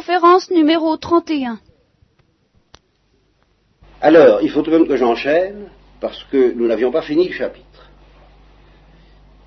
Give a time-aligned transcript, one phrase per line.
[0.00, 1.58] Conférence numéro 31.
[4.00, 5.68] Alors, il faut tout de même que j'enchaîne,
[6.00, 7.90] parce que nous n'avions pas fini le chapitre.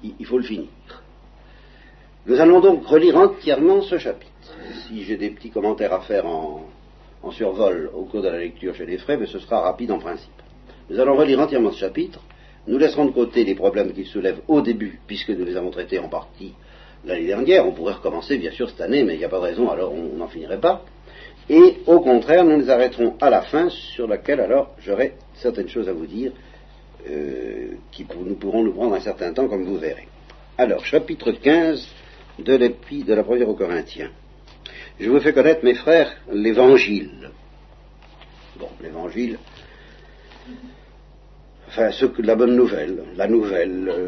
[0.04, 0.70] Il, faut le finir.
[2.28, 4.54] Nous allons donc relire entièrement ce chapitre.
[4.86, 6.68] Si j'ai des petits commentaires à faire en,
[7.24, 9.98] en survol au cours de la lecture, je les ferai, mais ce sera rapide en
[9.98, 10.40] principe.
[10.88, 12.20] Nous allons relire entièrement ce chapitre.
[12.68, 15.98] Nous laisserons de côté les problèmes qu'il soulève au début, puisque nous les avons traités
[15.98, 16.54] en partie
[17.06, 17.66] l'année dernière.
[17.68, 19.94] On pourrait recommencer, bien sûr, cette année, mais il n'y a pas de raison, alors
[19.94, 20.84] on n'en finirait pas.
[21.50, 25.90] Et au contraire, nous nous arrêterons à la fin, sur laquelle alors j'aurai certaines choses
[25.90, 26.32] à vous dire,
[27.10, 30.08] euh, qui pour- nous pourront nous prendre un certain temps, comme vous verrez.
[30.58, 31.86] Alors, chapitre 15
[32.40, 34.10] de, l'épi- de la première aux Corinthiens.
[35.00, 37.32] Je vous fais connaître, mes frères, l'évangile.
[38.58, 39.40] Bon, l'évangile,
[41.68, 44.08] enfin, ce que, la bonne nouvelle, la nouvelle, euh,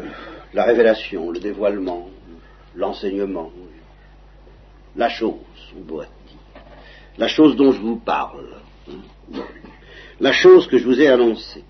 [0.54, 2.08] la révélation, le dévoilement,
[2.76, 3.50] l'enseignement,
[4.96, 5.34] la chose,
[7.18, 8.46] la chose dont je vous parle,
[8.88, 9.40] hein,
[10.20, 11.64] la chose que je vous ai annoncée,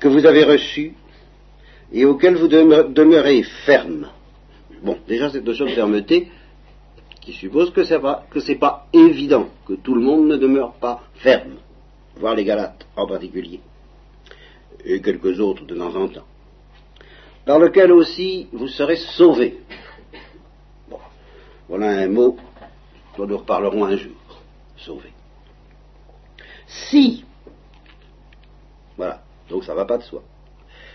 [0.00, 0.94] que vous avez reçue
[1.92, 4.08] et auquel vous demeure- demeurez ferme.
[4.82, 6.28] Bon, déjà cette notion de fermeté
[7.20, 7.82] qui suppose que
[8.30, 11.56] que c'est pas évident que tout le monde ne demeure pas ferme,
[12.16, 13.60] voire les Galates en particulier,
[14.84, 16.26] et quelques autres de temps en temps,
[17.44, 19.58] par lequel aussi vous serez sauvés.
[20.88, 20.98] Bon,
[21.68, 22.36] voilà un mot
[23.16, 24.12] dont nous reparlerons un jour.
[24.76, 25.12] Sauvés.
[26.66, 27.24] Si,
[28.96, 30.22] voilà, donc ça va pas de soi.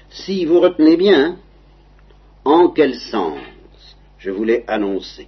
[0.09, 1.37] Si vous retenez bien,
[2.43, 3.39] en quel sens
[4.17, 5.27] je voulais annoncer.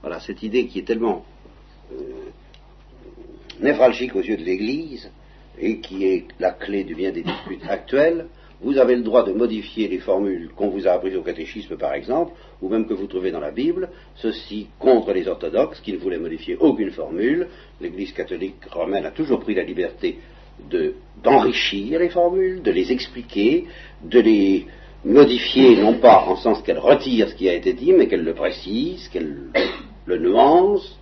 [0.00, 1.24] Voilà, cette idée qui est tellement
[1.92, 2.30] euh,
[3.60, 5.10] névralgique aux yeux de l'Église
[5.58, 8.26] et qui est la clé du bien des disputes actuelles,
[8.64, 11.92] vous avez le droit de modifier les formules qu'on vous a apprises au catéchisme, par
[11.94, 15.98] exemple, ou même que vous trouvez dans la Bible, ceci contre les orthodoxes qui ne
[15.98, 17.48] voulaient modifier aucune formule.
[17.80, 20.18] L'Église catholique romaine a toujours pris la liberté
[20.70, 23.66] de- d'enrichir les formules, de les expliquer,
[24.02, 24.66] de les
[25.04, 28.34] modifier, non pas en sens qu'elle retire ce qui a été dit, mais qu'elle le
[28.34, 29.36] précise, qu'elle
[30.06, 30.98] le nuance,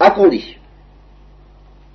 [0.00, 0.58] à condition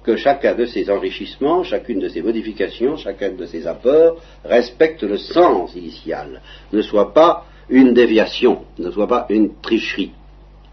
[0.10, 5.18] que chacun de ces enrichissements, chacune de ces modifications, chacun de ces apports respecte le
[5.18, 6.42] sens initial,
[6.74, 10.12] ne soit pas une déviation, ne soit pas une tricherie.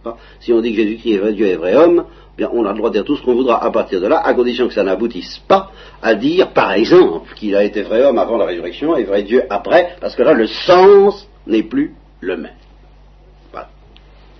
[0.02, 2.06] Pas- Si on dit que Jésus-Christ est vrai Dieu et vrai homme,
[2.38, 4.18] bien on a le droit de dire tout ce qu'on voudra à partir de là,
[4.24, 5.70] à condition que ça n'aboutisse pas
[6.02, 9.42] à dire, par exemple, qu'il a été vrai homme avant la résurrection et vrai Dieu
[9.50, 12.54] après, parce que là le sens n'est plus le même.
[13.52, 13.68] Voilà.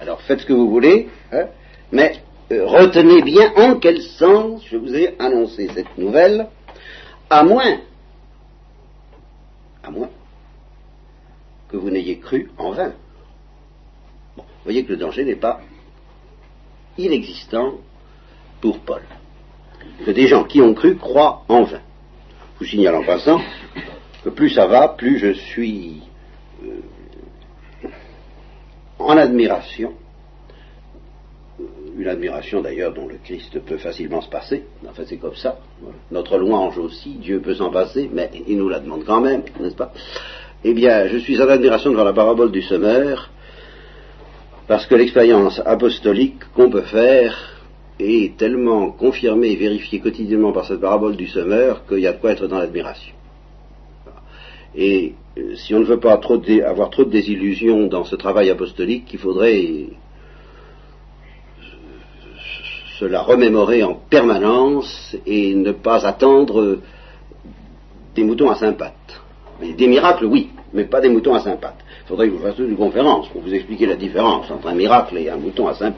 [0.01, 1.47] Alors faites ce que vous voulez, hein,
[1.93, 2.13] mais
[2.51, 6.49] retenez bien en quel sens je vous ai annoncé cette nouvelle,
[7.29, 7.81] à moins,
[11.69, 12.93] que vous n'ayez cru en vain.
[14.37, 15.61] Vous voyez que le danger n'est pas
[16.99, 17.75] inexistant
[18.61, 19.03] pour Paul.
[20.05, 21.81] Que des gens qui ont cru croient en vain.
[22.55, 23.41] Je vous signale en passant
[24.25, 26.03] que plus ça va, plus je suis
[26.65, 26.81] euh,
[28.99, 29.93] en admiration
[31.99, 34.65] une admiration d'ailleurs dont le Christ peut facilement se passer.
[34.89, 35.59] Enfin, c'est comme ça.
[36.11, 39.77] Notre louange aussi, Dieu peut s'en passer, mais il nous la demande quand même, n'est-ce
[39.77, 39.93] pas?
[40.65, 43.31] Eh bien, je suis en admiration devant la parabole du semeur,
[44.67, 47.63] parce que l'expérience apostolique qu'on peut faire
[47.99, 52.21] est tellement confirmée et vérifiée quotidiennement par cette parabole du semeur qu'il y a de
[52.21, 53.15] quoi être dans l'admiration.
[54.75, 59.09] Et euh, si on ne veut pas avoir trop de désillusions dans ce travail apostolique,
[59.13, 59.87] il faudrait
[62.99, 66.79] se la remémorer en permanence et ne pas attendre
[68.15, 68.79] des moutons à cinq.
[69.61, 71.59] Mais des miracles, oui, mais pas des moutons à cinq.
[71.63, 75.19] Il faudrait que vous fassiez une conférence pour vous expliquer la différence entre un miracle
[75.19, 75.95] et un mouton à cinq.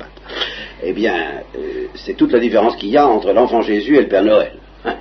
[0.83, 1.15] Eh bien,
[1.57, 4.53] euh, c'est toute la différence qu'il y a entre l'enfant Jésus et le Père Noël.
[4.85, 4.95] Hein.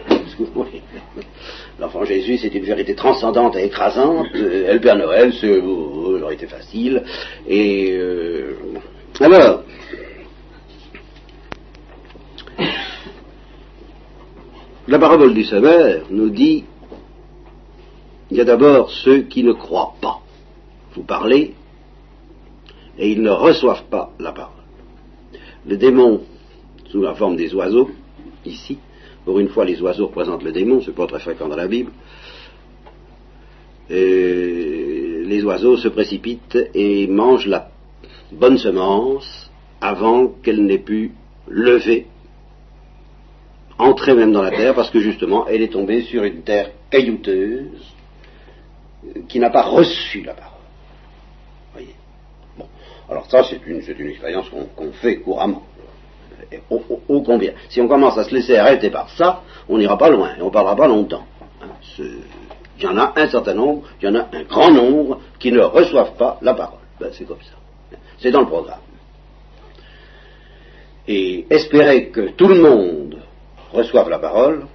[1.79, 4.27] L'enfant Jésus, c'est une vérité transcendante et écrasante.
[4.35, 7.03] euh, le Père Noël, c'est euh, euh, vérité facile.
[7.47, 8.55] Et euh,
[9.19, 9.63] alors,
[14.87, 16.63] La parabole du semeur nous dit
[18.31, 20.21] il y a d'abord ceux qui ne croient pas.
[20.95, 21.55] Vous parlez
[22.97, 24.63] et ils ne reçoivent pas la parole.
[25.65, 26.21] Le démon,
[26.89, 27.89] sous la forme des oiseaux,
[28.45, 28.79] ici,
[29.25, 31.91] pour une fois les oiseaux représentent le démon, c'est pas très fréquent dans la Bible,
[33.89, 37.71] les oiseaux se précipitent et mangent la
[38.31, 39.51] bonne semence
[39.81, 41.11] avant qu'elle n'ait pu
[41.49, 42.07] lever
[43.77, 47.93] entrer même dans la terre parce que justement elle est tombée sur une terre caillouteuse
[49.27, 50.59] qui n'a pas reçu la parole.
[51.73, 51.95] Voyez?
[52.57, 52.65] Bon.
[53.09, 55.63] Alors ça, c'est une, une expérience qu'on fait couramment.
[56.69, 57.51] Ô combien.
[57.69, 60.49] Si on commence à se laisser arrêter par ça, on n'ira pas loin et on
[60.49, 61.25] parlera pas longtemps.
[61.61, 61.67] Hein,
[61.99, 65.51] il y en a un certain nombre, il y en a un grand nombre qui
[65.51, 66.79] ne reçoivent pas la parole.
[66.99, 67.97] Ben, c'est comme ça.
[68.19, 68.79] C'est dans le programme.
[71.07, 73.16] Et espérer que tout le monde
[73.71, 74.65] reçoive la parole,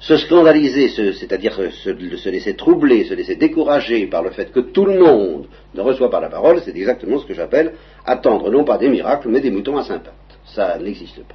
[0.00, 4.98] se scandaliser, c'est-à-dire se, laisser troubler, se laisser décourager par le fait que tout le
[4.98, 7.74] monde ne reçoit pas la parole, c'est exactement ce que j'appelle
[8.06, 10.00] attendre non pas des miracles, mais des moutons à saint
[10.46, 11.34] Ça n'existe pas.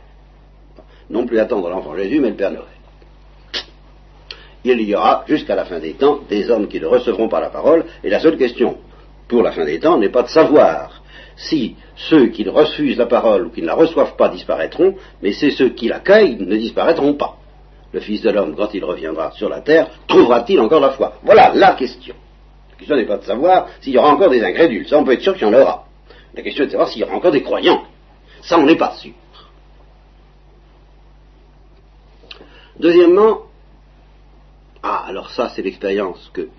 [1.12, 2.66] Non plus attendre l'enfant Jésus, mais le Père Noël.
[4.64, 7.52] Il y aura, jusqu'à la fin des temps, des hommes qui ne recevront pas la
[7.52, 8.78] parole, et la seule question
[9.28, 11.02] pour la fin des temps n'est pas de savoir
[11.36, 15.52] si ceux qui refusent la parole ou qui ne la reçoivent pas disparaîtront, mais c'est
[15.52, 17.38] ceux qui l'accueillent ne disparaîtront pas
[17.96, 21.14] le Fils de l'homme, quand il reviendra sur la terre, trouvera-t-il encore la foi?
[21.24, 22.14] Voilà la question.
[22.72, 25.14] La question n'est pas de savoir s'il y aura encore des ingrédules, ça on peut
[25.14, 25.86] être sûr qu'il y en aura.
[26.34, 27.84] La question est de savoir s'il y aura encore des croyants.
[28.42, 29.14] Ça on n'est pas sûr.
[32.78, 33.44] Deuxièmement,
[34.84, 36.50] ah alors ça c'est l'expérience que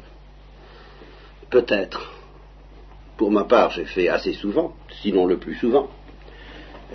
[1.50, 2.15] peut-être,
[3.16, 5.88] pour ma part, j'ai fait assez souvent, sinon le plus souvent.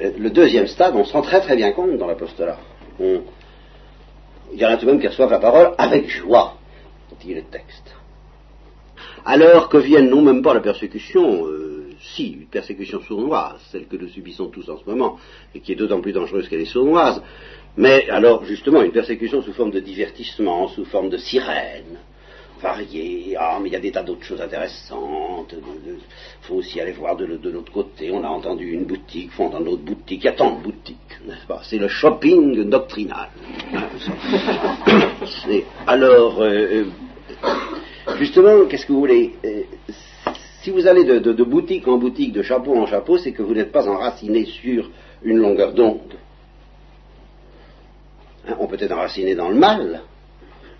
[0.01, 2.59] Euh, le deuxième stade, on se rend très très bien compte dans l'apostolat
[4.53, 6.57] il y en a tout de même qui reçoivent la parole avec joie,
[7.21, 7.95] dit le texte.
[9.25, 13.95] Alors que vienne non même pas la persécution, euh, si, une persécution sournoise, celle que
[13.95, 15.19] nous subissons tous en ce moment,
[15.53, 17.21] et qui est d'autant plus dangereuse qu'elle est sournoise,
[17.77, 21.99] mais alors justement une persécution sous forme de divertissement, sous forme de sirène,
[22.61, 23.35] varié.
[23.37, 25.53] Ah, mais il y a des tas d'autres choses intéressantes.
[25.53, 25.97] Il
[26.41, 28.11] faut aussi aller voir de, l'autre côté.
[28.11, 30.21] On a entendu une boutique, font dans notre boutique.
[30.23, 31.61] Il y a tant de boutiques, n'est-ce pas?
[31.63, 33.29] C'est le shopping doctrinal.
[35.87, 36.85] alors, euh,
[38.07, 39.33] euh, justement, qu'est-ce que vous voulez?
[39.45, 39.63] Euh,
[40.61, 43.55] Si vous allez de, de, boutique en boutique, de chapeau en chapeau, c'est que vous
[43.55, 44.91] n'êtes pas enraciné sur
[45.23, 46.13] une longueur d'onde.
[48.47, 50.03] Hein, on peut être enraciné dans le mal,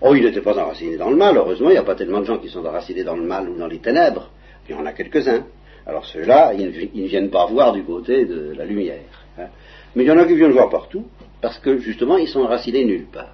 [0.04, 2.24] Oh, il n'était pas enraciné dans le mal, heureusement, il n'y a pas tellement de
[2.24, 4.30] gens qui sont enracinés dans le mal ou dans les ténèbres.
[4.68, 5.44] Il y en a quelques-uns.
[5.86, 9.24] Alors ceux-là, ils, ne viennent pas voir du côté de la lumière.
[9.38, 9.46] Hein.
[9.94, 11.06] Mais il y en a qui viennent voir partout,
[11.40, 13.32] parce que justement, ils sont enracinés nulle part.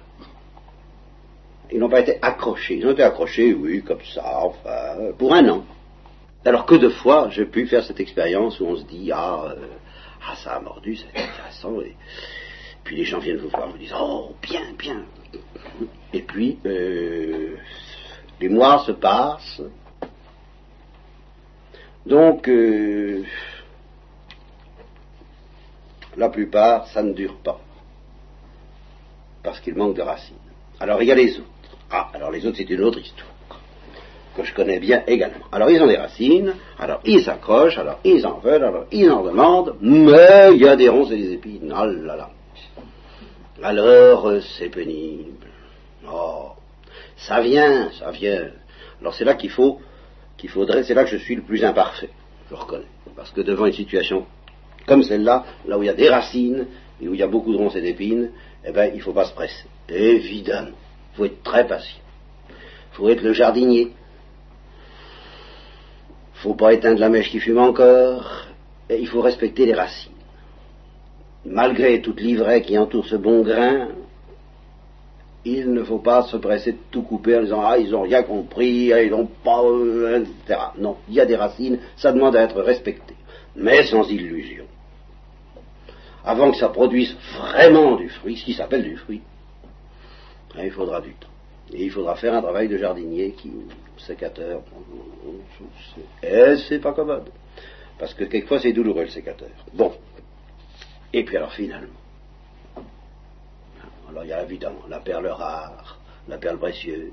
[1.71, 2.77] Ils n'ont pas été accrochés.
[2.77, 5.63] Ils ont été accrochés, oui, comme ça, enfin, pour un an.
[6.45, 9.55] Alors que de fois, j'ai pu faire cette expérience où on se dit, ah, euh,
[10.27, 11.81] ah ça a mordu, c'est intéressant.
[11.81, 11.95] Et
[12.83, 15.03] puis les gens viennent vous voir, vous disent, oh, bien, bien,
[16.13, 17.55] et puis, euh,
[18.39, 19.61] les mois se passent.
[22.05, 23.23] Donc, euh,
[26.17, 27.59] la plupart, ça ne dure pas.
[29.43, 30.35] Parce qu'il manque de racines.
[30.79, 31.47] Alors, il y a les autres.
[31.91, 33.29] Ah, alors les autres, c'est une autre histoire.
[34.35, 35.45] Que je connais bien également.
[35.51, 39.23] Alors, ils ont des racines, alors ils s'accrochent, alors ils en veulent, alors ils en
[39.23, 41.67] demandent, mais il y a des ronces et des épines.
[41.67, 42.29] Là.
[43.61, 45.47] Alors, euh, c'est pénible.
[46.09, 46.51] Oh,
[47.17, 48.49] ça vient, ça vient.
[49.01, 49.79] Alors c'est là qu'il faut,
[50.37, 52.09] qu'il faudrait, c'est là que je suis le plus imparfait,
[52.49, 52.85] je reconnais.
[53.15, 54.25] Parce que devant une situation
[54.87, 56.67] comme celle-là, là où il y a des racines
[57.01, 58.31] et où il y a beaucoup de ronces et d'épines,
[58.65, 59.65] eh bien, il ne faut pas se presser.
[59.87, 60.75] Évidemment.
[61.13, 61.99] Il faut être très patient.
[62.49, 63.81] Il faut être le jardinier.
[63.81, 63.87] Il
[66.35, 68.47] ne faut pas éteindre la mèche qui fume encore.
[68.89, 70.11] Et il faut respecter les racines.
[71.49, 73.87] Malgré toute l'ivraie qui entoure ce bon grain,
[75.43, 78.21] il ne faut pas se presser de tout couper en disant ah ils n'ont rien
[78.21, 80.59] compris, ah, ils n'ont pas euh, etc.
[80.77, 83.15] Non, il y a des racines, ça demande à être respecté,
[83.55, 84.65] mais sans illusion.
[86.23, 89.23] Avant que ça produise vraiment du fruit, ce qui s'appelle du fruit,
[90.55, 91.27] hein, il faudra du temps.
[91.73, 93.51] Et il faudra faire un travail de jardinier qui,
[93.97, 94.61] sécateur,
[96.21, 97.29] et c'est pas commode.
[97.97, 99.49] Parce que quelquefois c'est douloureux le sécateur.
[99.73, 99.91] Bon.
[101.13, 101.87] Et puis alors finalement,
[104.09, 107.11] alors il y a évidemment la perle rare, la perle précieuse,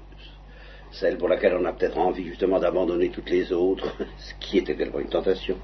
[0.91, 4.75] celle pour laquelle on a peut-être envie justement d'abandonner toutes les autres, ce qui était
[4.75, 5.57] tellement une tentation.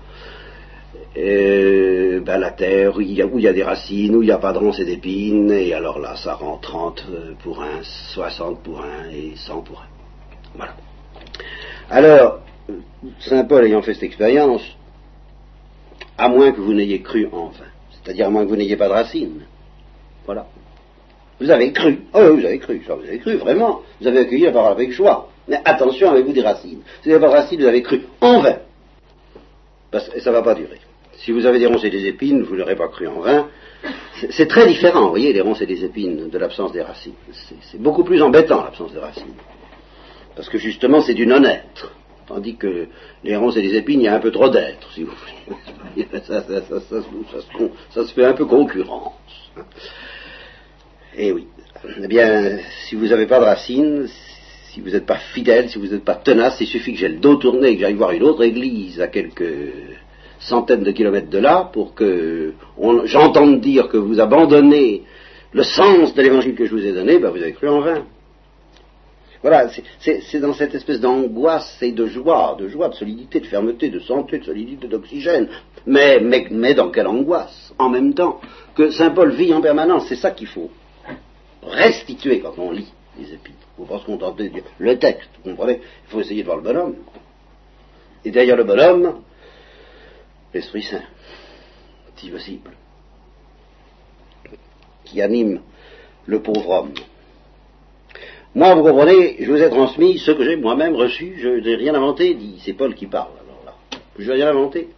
[1.17, 4.53] Et, ben, la terre où il, y a, des racines, où il n'y a pas
[4.53, 7.05] de ronces et d'épines, et alors là ça rend 30
[7.43, 9.87] pour un, 60 pour un et 100 pour un.
[10.55, 10.75] Voilà.
[11.91, 12.41] Alors,
[13.21, 14.63] Saint Paul ayant fait cette expérience,
[16.17, 17.72] à moins que vous n'ayez cru en vain,
[18.03, 19.43] c'est-à-dire à moins que vous n'ayez pas de racines,
[20.27, 20.47] voilà,
[21.43, 21.99] vous avez cru.
[22.15, 22.81] Oh, vous avez cru.
[22.87, 23.83] vous avez cru, vraiment.
[24.01, 25.29] Vous avez accueilli la parole avec joie.
[25.49, 26.83] Mais attention, avec-vous des racines?
[27.03, 28.59] Si vous n'avez pas de racines, vous avez cru en vain.
[29.91, 30.79] Parce, et ça ne va pas durer.
[31.17, 33.49] Si vous avez des ronces et des épines, vous n'aurez pas cru en vain.
[34.31, 37.15] C'est très différent, vous voyez, les ronces et des épines, de l'absence des racines.
[37.73, 39.35] C'est beaucoup plus embêtant, l'absence des racines.
[40.37, 41.93] Parce que justement, c'est du non-être.
[42.27, 42.87] Tandis que
[43.25, 46.07] les ronces et les épines, il y a un peu trop d'êtres, si vous voulez.
[46.25, 49.13] Ça, se fait un peu concurrence.
[51.17, 51.47] Eh oui.
[52.03, 54.07] Eh bien, si vous n'avez pas de racines,
[54.71, 57.19] si vous n'êtes pas fidèle, si vous n'êtes pas tenace, il suffit que j'ai le
[57.19, 59.73] dos tourné et que j'aille voir une autre église à quelques
[60.39, 62.55] centaines de kilomètres de là pour que
[63.05, 65.03] j'entende dire que vous abandonnez
[65.53, 68.07] le sens de l'évangile que je vous ai donné, ben vous avez cru en vain.
[69.43, 69.69] Voilà,
[69.99, 73.99] c'est dans cette espèce d'angoisse et de joie, de joie, de solidité, de fermeté, de
[73.99, 75.49] santé, de solidité, d'oxygène.
[75.85, 78.41] Mais, mais, mais dans quelle angoisse En même temps
[78.77, 80.71] que Saint Paul vit en permanence, c'est ça qu'il faut
[81.61, 83.67] restituer quand on lit les épîtres.
[83.77, 85.81] Il ne faut pas se contenter de dire le texte, vous comprenez?
[86.07, 86.97] Il faut essayer de voir le bonhomme.
[88.25, 89.23] Et derrière le bonhomme,
[90.55, 91.03] l'Esprit Saint,
[92.15, 92.71] si possible,
[95.05, 95.61] qui anime
[96.27, 96.95] le pauvre homme.
[98.55, 101.95] Moi, vous comprenez, je vous ai transmis ce que j'ai moi-même reçu, je n'ai rien
[101.95, 103.75] inventé, dit, c'est Paul qui parle, alors là.
[104.19, 104.89] Je n'ai rien inventé.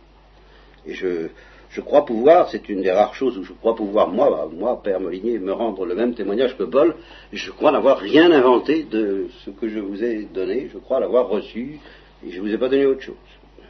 [0.87, 1.29] Et je,
[1.71, 4.99] je crois pouvoir, c'est une des rares choses où je crois pouvoir, moi, moi, Père
[4.99, 6.97] Molinier, me rendre le même témoignage que Paul,
[7.33, 11.29] je crois n'avoir rien inventé de ce que je vous ai donné, je crois l'avoir
[11.29, 11.79] reçu,
[12.27, 13.15] et je ne vous ai pas donné autre chose,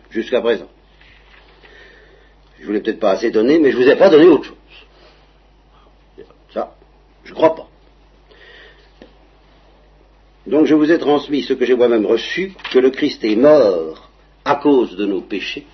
[0.08, 0.68] jusqu'à présent.
[2.56, 4.28] Je ne vous l'ai peut-être pas assez donné, mais je ne vous ai pas donné
[4.28, 4.56] autre chose.
[6.54, 6.74] Ça,
[7.24, 7.68] je ne crois pas.
[10.46, 14.10] Donc je vous ai transmis ce que j'ai moi-même reçu, que le Christ est mort
[14.44, 15.66] à cause de nos péchés.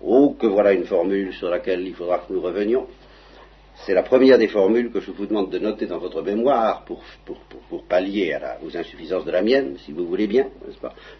[0.00, 2.86] Oh, que voilà une formule sur laquelle il faudra que nous revenions.
[3.84, 7.02] C'est la première des formules que je vous demande de noter dans votre mémoire pour,
[7.88, 10.48] pallier aux insuffisances de la mienne, si vous voulez bien,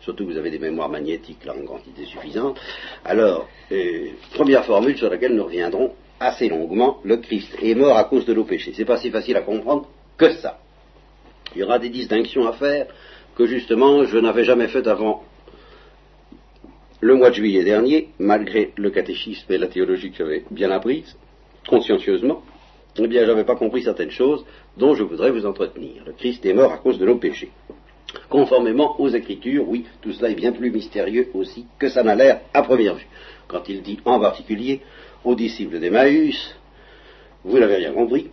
[0.00, 2.58] Surtout que vous avez des mémoires magnétiques là en quantité suffisante.
[3.04, 8.04] Alors, euh, première formule sur laquelle nous reviendrons assez longuement, le Christ est mort à
[8.04, 8.72] cause de nos péchés.
[8.74, 10.58] C'est pas si facile à comprendre que ça.
[11.54, 12.86] Il y aura des distinctions à faire
[13.34, 15.24] que justement je n'avais jamais faites avant
[17.00, 21.16] le mois de juillet dernier, malgré le catéchisme et la théologie que j'avais bien apprise,
[21.68, 22.42] consciencieusement,
[22.98, 24.44] eh bien, je n'avais pas compris certaines choses
[24.76, 26.02] dont je voudrais vous entretenir.
[26.04, 27.50] Le Christ est mort à cause de nos péchés.
[28.28, 32.40] Conformément aux Écritures, oui, tout cela est bien plus mystérieux aussi que ça n'a l'air
[32.52, 33.06] à première vue.
[33.46, 34.80] Quand il dit en particulier
[35.24, 36.56] aux disciples d'Emmaüs,
[37.44, 38.28] vous n'avez rien compris,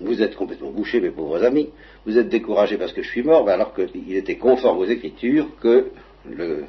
[0.00, 1.70] vous êtes complètement bouchés, mes pauvres amis,
[2.06, 5.48] vous êtes découragés parce que je suis mort, ben alors qu'il était conforme aux Écritures
[5.60, 5.90] que
[6.28, 6.64] le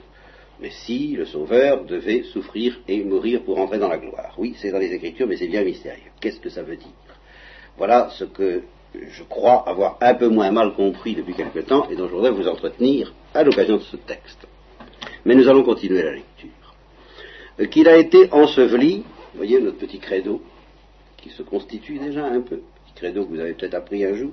[0.62, 4.36] Messie, le Sauveur, devait souffrir et mourir pour entrer dans la gloire.
[4.38, 6.12] Oui, c'est dans les Écritures, mais c'est bien mystérieux.
[6.22, 6.88] Qu'est-ce que ça veut dire?
[7.78, 8.64] Voilà ce que
[8.94, 12.32] je crois avoir un peu moins mal compris depuis quelque temps et dont je voudrais
[12.32, 14.48] vous entretenir à l'occasion de ce texte.
[15.26, 16.50] Mais nous allons continuer la lecture.
[17.60, 19.04] Euh, qu'il a été enseveli,
[19.34, 20.42] voyez notre petit credo,
[21.18, 22.62] qui se constitue déjà un peu,
[22.96, 24.32] credo que vous avez peut-être appris un jour,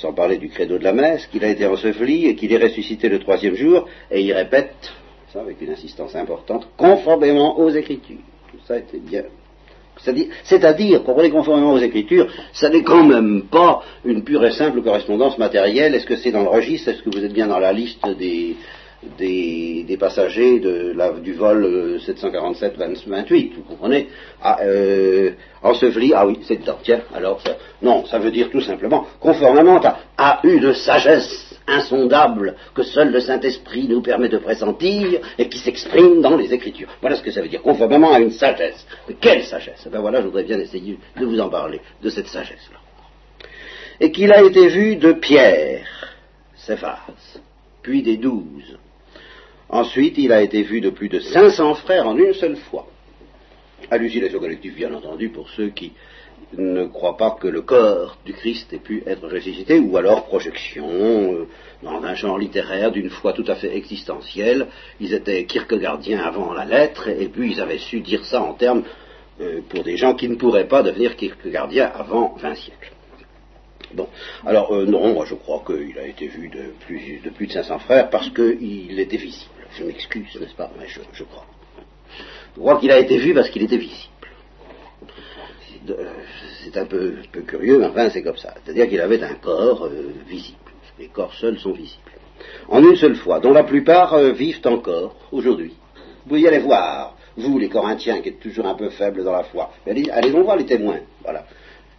[0.00, 3.08] sans parler du credo de la messe, qu'il a été enseveli et qu'il est ressuscité
[3.08, 4.74] le troisième jour, et il répète,
[5.32, 8.18] ça avec une insistance importante, conformément aux Écritures.
[8.50, 9.24] Tout ça était bien.
[10.44, 15.38] C'est-à-dire, comprenez conformément aux Écritures, ça n'est quand même pas une pure et simple correspondance
[15.38, 15.94] matérielle.
[15.94, 16.90] Est-ce que c'est dans le registre?
[16.90, 18.54] Est-ce que vous êtes bien dans la liste des,
[19.18, 24.08] des, passagers du vol 747-28, euh, vous comprenez?
[24.42, 28.60] Ah, euh, Enseveli, ah oui, c'est dedans, tiens, alors, ça, non, ça veut dire tout
[28.60, 35.20] simplement, conformément à, à une sagesse insondable que seul le Saint-Esprit nous permet de pressentir
[35.36, 36.88] et qui s'exprime dans les Écritures.
[37.00, 38.86] Voilà ce que ça veut dire, conformément à une sagesse.
[39.20, 39.84] quelle sagesse?
[39.86, 42.78] Eh Ben voilà, je voudrais bien essayer de vous en parler, de cette sagesse-là.
[44.00, 45.86] Et qu'il a été vu de Pierre,
[46.56, 47.00] Céphas,
[47.82, 48.78] puis des douze,
[49.70, 52.86] Ensuite, il a été vu de plus de 500 frères en une seule fois.
[53.90, 55.92] Hallucination collective, bien entendu, pour ceux qui
[56.56, 60.88] ne croient pas que le corps du Christ ait pu être ressuscité, ou alors projection
[60.88, 61.46] euh,
[61.82, 64.68] dans un genre littéraire d'une foi tout à fait existentielle.
[65.00, 68.84] Ils étaient kierkegaardiens avant la lettre, et puis ils avaient su dire ça en termes
[69.40, 72.92] euh, pour des gens qui ne pourraient pas devenir kierkegaardiens avant 20 siècles.
[73.92, 74.08] Bon,
[74.46, 77.52] alors euh, non, moi je crois qu'il a été vu de plus, de plus de
[77.52, 79.57] 500 frères parce qu'il était visible.
[79.72, 81.46] Je m'excuse, n'est-ce pas Mais je, crois.
[82.54, 84.12] Je crois qu'il a été vu parce qu'il était visible.
[86.64, 88.54] C'est un peu, curieux, mais enfin c'est comme ça.
[88.64, 90.58] C'est-à-dire qu'il avait un corps euh, visible.
[90.98, 92.02] Les corps seuls sont visibles.
[92.68, 95.74] En une seule fois, dont la plupart euh, vivent encore aujourd'hui.
[96.22, 99.32] Vous pouvez y aller voir, vous les Corinthiens qui êtes toujours un peu faibles dans
[99.32, 99.70] la foi.
[99.86, 101.00] Allez, allez voir les témoins.
[101.22, 101.44] Voilà.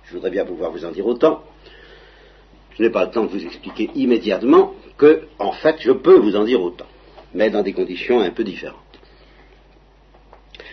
[0.05, 1.43] Je voudrais bien pouvoir vous en dire autant.
[2.77, 6.35] Je n'ai pas le temps de vous expliquer immédiatement que, en fait, je peux vous
[6.35, 6.85] en dire autant
[7.33, 8.77] mais dans des conditions un peu différentes.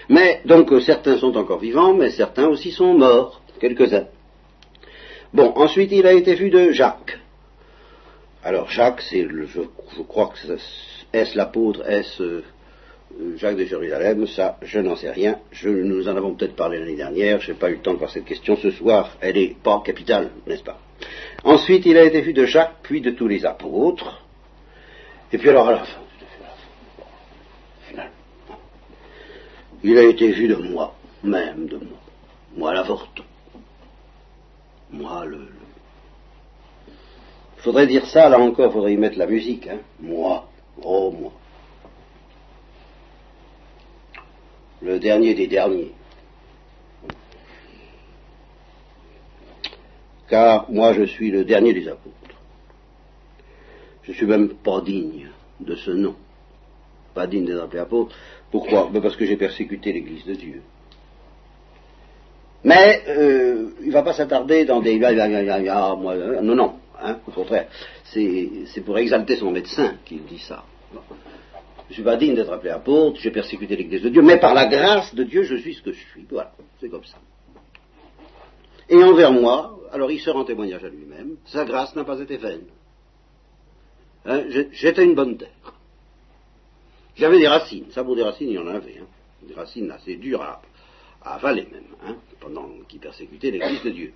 [0.09, 4.07] Mais donc euh, certains sont encore vivants, mais certains aussi sont morts, quelques-uns.
[5.33, 7.19] Bon, ensuite il a été vu de Jacques.
[8.45, 9.61] Alors Jacques, c'est je,
[10.07, 10.57] crois que
[11.13, 12.43] est-ce l'apôtre, est-ce euh,
[13.37, 15.41] Jacques de Jérusalem Ça, je n'en sais rien.
[15.51, 17.41] Je, nous en avons peut-être parlé l'année dernière.
[17.41, 19.17] Je n'ai pas eu le temps de voir cette question ce soir.
[19.21, 20.79] Elle n'est pas capitale, n'est-ce pas?
[21.45, 24.23] Ensuite, il a été vu de Jacques, puis de tous les apôtres.
[25.33, 26.01] Et puis alors à la fin,
[29.83, 31.99] il a été vu de moi, même de moi.
[32.57, 33.23] Moi l'avorton.
[34.91, 35.49] Moi le,
[37.57, 39.67] Il faudrait dire ça, là encore, il faudrait y mettre la musique.
[39.69, 39.79] Hein.
[40.01, 40.49] Moi,
[40.83, 41.33] oh moi.
[44.83, 45.93] Le dernier des derniers.
[50.29, 52.17] Car moi je suis le dernier des apôtres.
[54.03, 55.29] Je suis même pas digne
[55.61, 56.17] de ce nom.
[57.17, 58.15] Pas digne d'être appelé apôtre.
[58.51, 58.91] Pourquoi?
[58.93, 60.63] Ben Parce que j'ai persécuté l'Église de Dieu.
[62.63, 65.03] Mais euh, il ne va pas s'attarder dans des...
[65.03, 67.69] Euh, non, non, hein, au contraire.
[68.05, 70.65] C'est pour exalter son médecin qu'il dit ça.
[70.93, 70.99] Je
[71.89, 74.67] ne suis pas digne d'être appelé apôtre, j'ai persécuté l'Église de Dieu, mais par la
[74.67, 76.27] grâce de Dieu, je suis ce que je suis.
[76.29, 77.17] Voilà, c'est comme ça.
[78.91, 82.37] Et envers moi, alors il se rend témoignage à lui-même, sa grâce n'a pas été
[82.37, 82.67] vaine.
[84.27, 84.43] Hein,
[84.73, 85.76] j'étais une bonne terre.
[87.17, 88.99] J'avais des racines, ça pour des racines, il y en avait.
[89.01, 89.07] Hein.
[89.43, 90.61] Des racines assez dures à,
[91.23, 94.13] avaler même, hein, pendant qu'il persécutait l'Église de Dieu.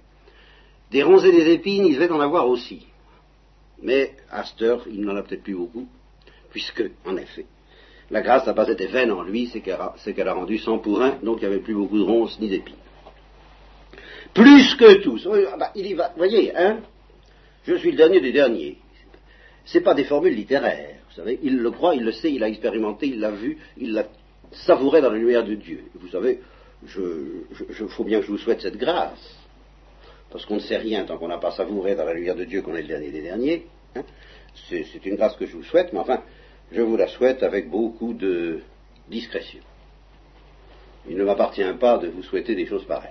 [0.91, 2.87] Des ronces et des épines, il devait en avoir aussi.
[3.83, 4.45] Mais à
[4.87, 5.89] il n'en a peut-être plus beaucoup,
[6.51, 7.47] puisque, en effet,
[8.11, 11.19] la grâce n'a pas été vaine en lui, c'est qu'elle a, rendu sans pour un,
[11.23, 12.75] donc il n'y avait plus beaucoup de ronces ni d'épines.
[14.35, 15.29] Plus que tous.
[15.53, 16.81] Ah bah, il va, voyez, hein,
[17.65, 18.79] je suis le dernier des derniers.
[19.65, 22.49] Ce pas des formules littéraires, vous savez, il le croit, il le sait, il l'a
[22.49, 24.07] expérimenté, il l'a vu, il l'a
[24.53, 25.83] savouré dans la lumière de Dieu.
[25.95, 26.41] Vous savez,
[26.87, 29.37] je, faut bien que je vous souhaite cette grâce,
[30.31, 32.63] parce qu'on ne sait rien tant qu'on n'a pas savouré dans la lumière de Dieu
[32.63, 33.67] qu'on est le dernier des derniers.
[33.97, 34.03] Hein.
[34.69, 36.23] C'est une grâce que je vous souhaite, mais enfin,
[36.71, 38.61] je vous la souhaite avec beaucoup de
[39.09, 39.61] discrétion.
[41.09, 43.11] Il ne m'appartient pas de vous souhaiter des choses pareilles.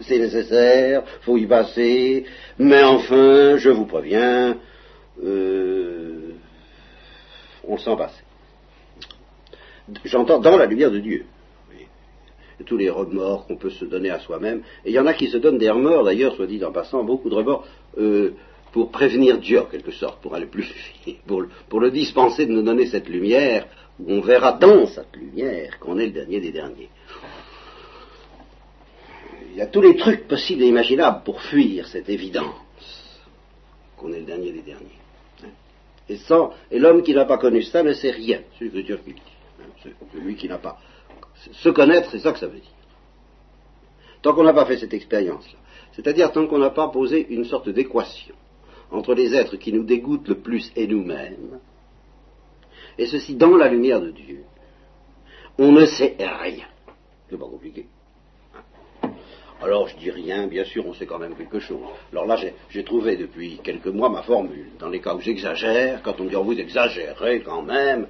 [0.00, 2.24] C'est nécessaire, faut y passer,
[2.58, 4.58] mais enfin, je vous préviens,
[5.22, 6.31] euh,
[7.66, 8.22] on s'en passe.
[10.04, 11.26] J'entends dans la lumière de Dieu
[12.62, 14.62] tous les remords qu'on peut se donner à soi-même.
[14.84, 17.04] Et il y en a qui se donnent des remords, d'ailleurs, soit dit en passant,
[17.04, 17.66] beaucoup de remords,
[17.98, 18.34] euh,
[18.72, 20.72] pour prévenir Dieu, en quelque sorte, pour aller plus
[21.26, 23.66] pour, pour le dispenser de nous donner cette lumière,
[24.00, 26.88] où on verra dans cette lumière qu'on est le dernier des derniers.
[29.50, 33.20] Il y a tous les trucs possibles et imaginables pour fuir cette évidence
[33.98, 35.01] qu'on est le dernier des derniers.
[36.08, 39.22] Et, l'homme qui n'a pas connu ça ne sait rien, c'est l'Écriture qui dit.
[40.12, 40.78] Celui qui n'a pas
[41.52, 42.70] se connaître, c'est ça que ça veut dire.
[44.20, 45.58] Tant qu'on n'a pas fait cette expérience-là,
[45.92, 48.34] c'est-à-dire tant qu'on n'a pas posé une sorte d'équation
[48.90, 51.58] entre les êtres qui nous dégoûtent le plus et nous-mêmes,
[52.98, 54.44] et ceci dans la lumière de Dieu,
[55.58, 56.66] on ne sait rien.
[57.28, 57.86] C'est pas compliqué.
[59.62, 61.78] Alors je dis rien, bien sûr, on sait quand même quelque chose.
[62.10, 62.36] Alors là,
[62.70, 64.66] j'ai trouvé depuis quelques mois ma formule.
[64.78, 68.08] Dans les cas où j'exagère, quand on dit oh, vous exagérez quand même,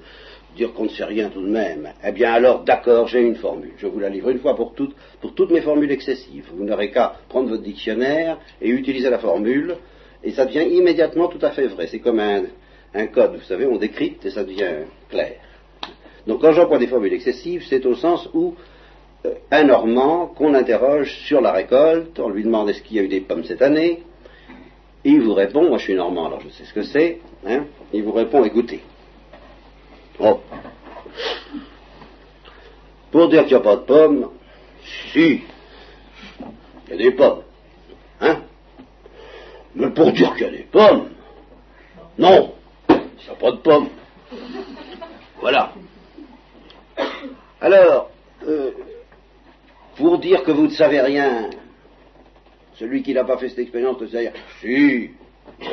[0.56, 3.72] dire qu'on ne sait rien tout de même, eh bien alors, d'accord, j'ai une formule.
[3.78, 6.46] Je vous la livre une fois pour toutes, pour toutes mes formules excessives.
[6.54, 9.76] Vous n'aurez qu'à prendre votre dictionnaire et utiliser la formule,
[10.22, 11.86] et ça devient immédiatement tout à fait vrai.
[11.86, 15.36] C'est comme un, code, vous savez, on décrypte et ça devient clair.
[16.26, 18.54] Donc quand j'emploie des formules excessives, c'est au sens où
[19.50, 23.08] un Normand qu'on interroge sur la récolte, on lui demande est-ce qu'il y a eu
[23.08, 24.02] des pommes cette année,
[25.04, 28.02] il vous répond, moi je suis Normand alors je sais ce que c'est, hein, il
[28.02, 28.80] vous répond écoutez,
[30.18, 30.40] Oh.
[33.10, 34.30] Pour dire qu'il n'y a pas de pommes,
[35.12, 35.42] si,
[36.86, 37.42] il y a des pommes.
[38.20, 38.42] Hein
[39.74, 41.08] Mais pour dire qu'il y a des pommes,
[42.18, 42.54] non,
[42.88, 43.88] il n'y a pas de pommes.
[45.40, 45.72] Voilà.
[47.60, 48.10] Alors,
[48.46, 48.70] euh,
[49.96, 51.50] pour dire que vous ne savez rien,
[52.74, 54.32] celui qui n'a pas fait cette expérience sait rien.
[54.60, 55.10] Si,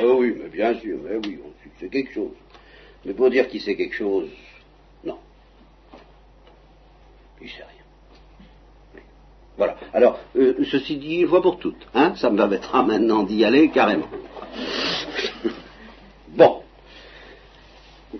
[0.03, 1.39] oui, mais bien sûr, mais oui,
[1.79, 2.34] c'est quelque chose.
[3.05, 4.29] Mais pour dire qu'il sait quelque chose,
[5.03, 5.17] non.
[7.41, 9.03] Il sait rien.
[9.58, 9.77] Voilà.
[9.93, 11.88] Alors, euh, ceci dit, une fois pour toutes.
[11.93, 14.08] Hein, ça me permettra maintenant d'y aller carrément.
[16.29, 16.63] bon.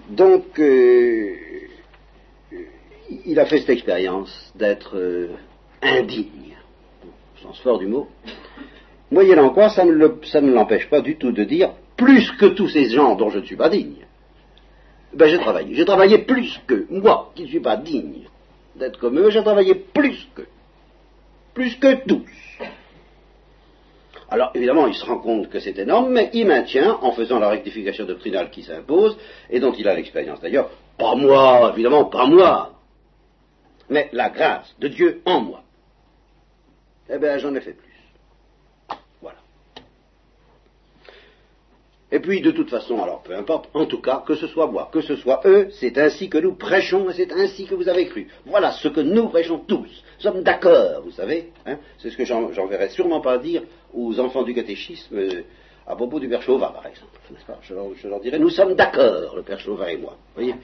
[0.10, 1.36] Donc, euh,
[3.26, 5.30] il a fait cette expérience d'être euh,
[5.82, 6.58] indigne,
[7.04, 8.08] au sens fort du mot.
[9.12, 13.16] Moyennant quoi, ça ne l'empêche pas du tout de dire plus que tous ces gens
[13.16, 14.06] dont je ne suis pas digne
[15.14, 15.76] ben j'ai travaillé.
[15.76, 18.28] J'ai travaillé plus que moi, qui ne suis pas digne
[18.76, 20.44] d'être comme eux, j'ai travaillé plus que.
[21.54, 22.30] Plus que tous.
[24.30, 27.50] Alors évidemment, il se rend compte que c'est énorme, mais il maintient, en faisant la
[27.50, 29.18] rectification doctrinale qui s'impose,
[29.50, 32.74] et dont il a l'expérience d'ailleurs, Pas moi, évidemment, pas moi.
[33.90, 35.64] Mais la grâce de Dieu en moi.
[37.10, 37.90] Eh bien, j'en ai fait plus.
[42.12, 44.90] Et puis, de toute façon, alors peu importe, en tout cas, que ce soit moi,
[44.92, 48.08] que ce soit eux, c'est ainsi que nous prêchons et c'est ainsi que vous avez
[48.08, 48.28] cru.
[48.48, 49.86] Voilà ce que nous prêchons tous.
[50.18, 51.50] Nous sommes d'accord, vous savez.
[51.68, 53.62] Hein c'est ce que j'enverrai sûrement pas dire
[53.94, 55.44] aux enfants du catéchisme euh,
[55.86, 57.12] à propos du Père Chauvin, par exemple.
[57.46, 57.60] Pas?
[57.62, 60.18] Je, leur, dirai, nous sommes d'accord, le Père Chauvin et moi.
[60.34, 60.56] voyez?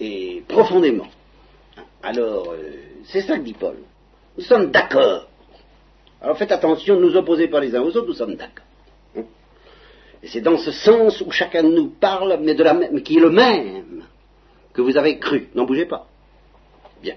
[0.00, 1.08] Et profondément.
[2.02, 2.70] Alors, euh,
[3.04, 3.76] c'est ça que dit Paul.
[4.38, 5.29] Nous sommes d'accord.
[6.20, 8.66] Alors faites attention, ne nous opposez pas les uns aux autres, nous sommes d'accord.
[10.22, 13.16] Et c'est dans ce sens où chacun de nous parle, mais, de la même, qui
[13.16, 14.04] est le même,
[14.74, 15.48] que vous avez cru.
[15.54, 16.06] N'en bougez pas.
[17.02, 17.16] Bien.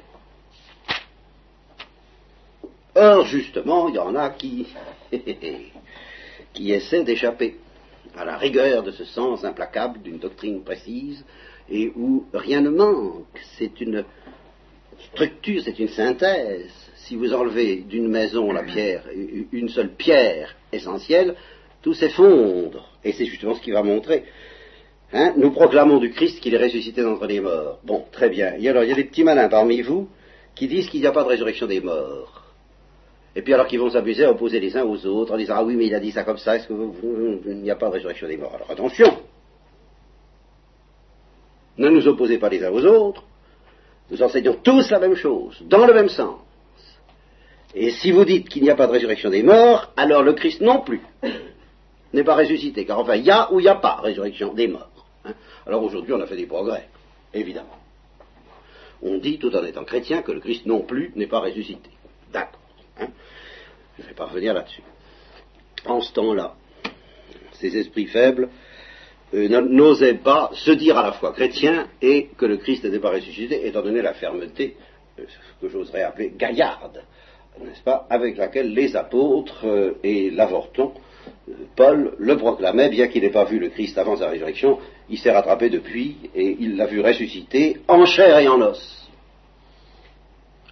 [2.96, 4.68] Or, justement, il y en a qui,
[6.54, 7.58] qui essaient d'échapper
[8.16, 11.26] à la rigueur de ce sens implacable d'une doctrine précise
[11.70, 13.42] et où rien ne manque.
[13.58, 14.06] C'est une
[15.12, 16.72] structure, c'est une synthèse.
[17.06, 19.04] Si vous enlevez d'une maison la pierre,
[19.52, 21.36] une seule pierre essentielle,
[21.82, 22.89] tout s'effondre.
[23.04, 24.24] Et c'est justement ce qu'il va montrer.
[25.12, 27.80] Hein, nous proclamons du Christ qu'il est ressuscité d'entre les morts.
[27.84, 28.54] Bon, très bien.
[28.58, 30.08] Et alors, il y a des petits malins parmi vous
[30.56, 32.44] qui disent qu'il n'y a pas de résurrection des morts.
[33.36, 35.63] Et puis alors qu'ils vont s'amuser à opposer les uns aux autres en disant Ah
[35.63, 37.88] oui, mais il a dit ça comme ça, est-ce que vous, il n'y a pas
[37.88, 38.54] de résurrection des morts?
[38.56, 39.18] Alors attention
[41.78, 43.24] Ne nous opposez pas les uns aux autres,
[44.10, 46.39] nous enseignons tous la même chose, dans le même sens.
[47.76, 50.62] Et si vous dites qu'il n'y a pas de résurrection des morts, alors le Christ
[50.62, 51.02] non plus
[52.14, 52.86] n'est pas ressuscité.
[52.86, 55.08] Car enfin, il y a ou il n'y a pas résurrection des morts.
[55.26, 55.34] Hein.
[55.66, 56.88] Alors aujourd'hui, on a fait des progrès,
[57.34, 57.80] évidemment.
[59.02, 61.90] On dit, tout en étant chrétien, que le Christ non plus n'est pas ressuscité.
[62.32, 62.62] D'accord.
[63.00, 63.08] Hein.
[63.98, 64.84] Je ne vais pas revenir là-dessus.
[65.86, 66.56] En ce temps-là,
[67.54, 68.50] ces esprits faibles
[69.34, 73.12] euh, n'osaient pas se dire à la fois chrétiens et que le Christ n'était pas
[73.12, 74.78] ressuscité, étant donné la fermeté,
[75.20, 75.24] euh,
[75.62, 77.04] que j'oserais appeler gaillarde,
[77.62, 80.94] n'est-ce pas, avec laquelle les apôtres euh, et l'avorton
[81.76, 85.32] Paul le proclamait, bien qu'il n'ait pas vu le Christ avant sa résurrection, il s'est
[85.32, 89.12] rattrapé depuis et il l'a vu ressusciter en chair et en os.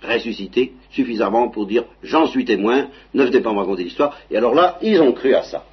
[0.03, 4.17] Ressuscité suffisamment pour dire j'en suis témoin, ne venez pas me raconter l'histoire.
[4.29, 5.65] Et alors là, ils ont cru à ça.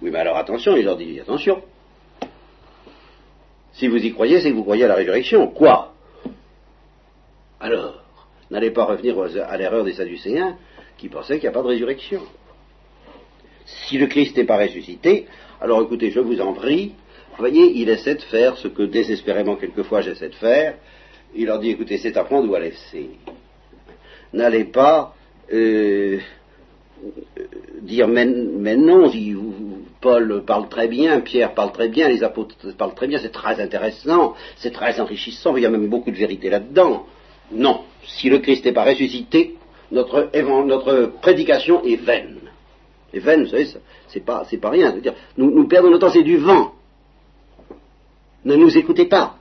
[0.00, 1.62] Oui, mais alors attention, il leur dit attention.
[3.72, 5.48] Si vous y croyez, c'est que vous croyez à la résurrection.
[5.48, 5.93] Quoi?
[8.54, 10.56] N'allez pas revenir à l'erreur des Sadducéens
[10.96, 12.22] qui pensaient qu'il n'y a pas de résurrection.
[13.66, 15.26] Si le Christ n'est pas ressuscité,
[15.60, 16.92] alors écoutez, je vous en prie,
[17.30, 20.76] vous voyez, il essaie de faire ce que désespérément quelquefois j'essaie de faire.
[21.34, 23.10] Il leur dit, écoutez, c'est à prendre ou à laisser.
[24.32, 25.16] N'allez pas
[25.52, 26.20] euh,
[27.80, 28.24] dire, mais,
[28.76, 29.10] non,
[30.00, 33.60] Paul parle très bien, Pierre parle très bien, les apôtres parlent très bien, c'est très
[33.60, 37.06] intéressant, c'est très enrichissant, il y a même beaucoup de vérité là-dedans.
[37.52, 39.54] Non, si le Christ n'est pas ressuscité,
[39.90, 42.38] notre, prédication est vaine.
[43.12, 43.68] Les veines, vous savez,
[44.08, 44.96] c'est pas, pas rien.
[44.96, 46.72] dire nous, nous perdons notre temps, c'est du vent.
[48.44, 49.36] Ne nous écoutez pas.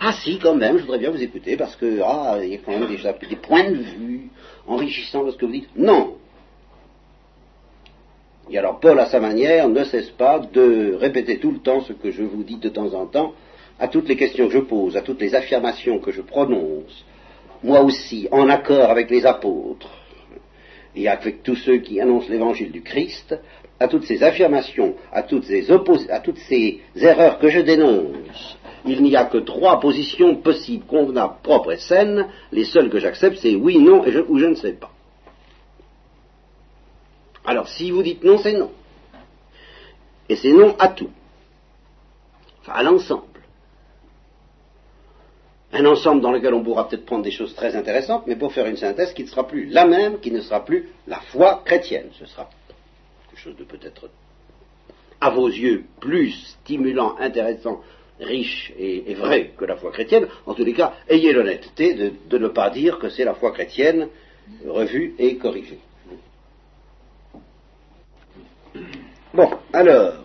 [0.00, 2.58] Ah si, quand même, je voudrais bien vous écouter parce que ah, il y a
[2.58, 2.96] quand même des,
[3.28, 4.30] des points de vue
[4.66, 5.68] enrichissants de ce que vous dites.
[5.76, 6.14] Non.
[8.50, 11.92] Et alors Paul, à sa manière, ne cesse pas de répéter tout le temps ce
[11.92, 13.34] que je vous dis de temps en temps,
[13.78, 17.04] à toutes les questions que je pose, à toutes les affirmations que je prononce,
[17.62, 19.90] moi aussi, en accord avec les apôtres,
[20.94, 23.38] et avec tous ceux qui annoncent l'évangile du Christ,
[23.80, 25.70] à toutes ces affirmations, à toutes ces,
[26.10, 31.36] à toutes ces erreurs que je dénonce, il n'y a que trois positions possibles, convenables,
[31.42, 32.26] propres et saines.
[32.52, 34.90] Les seules que j'accepte, c'est oui, non ou je ne sais pas.
[37.44, 38.70] Alors, si vous dites non, c'est non.
[40.28, 41.10] Et c'est non à tout.
[42.60, 43.22] Enfin, à l'ensemble
[45.72, 48.66] un ensemble dans lequel on pourra peut-être prendre des choses très intéressantes, mais pour faire
[48.66, 52.08] une synthèse qui ne sera plus la même, qui ne sera plus la foi chrétienne.
[52.18, 52.48] Ce sera
[53.28, 54.08] quelque chose de peut-être,
[55.20, 57.82] à vos yeux, plus stimulant, intéressant,
[58.18, 60.26] riche et, vrai que la foi chrétienne.
[60.46, 64.08] En tous les cas, ayez l'honnêteté de, ne pas dire que c'est la foi chrétienne
[64.66, 65.78] revue et corrigée.
[69.34, 70.24] Bon, alors,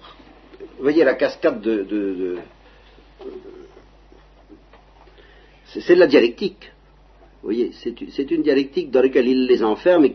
[0.79, 2.39] voyez la cascade de
[5.81, 6.71] c'est de la dialectique.
[7.41, 10.13] Vous voyez, c'est une dialectique dans laquelle il les enferme et,